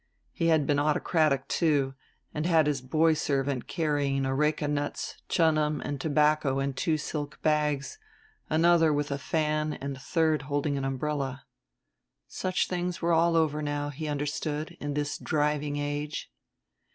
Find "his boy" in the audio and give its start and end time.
2.65-3.13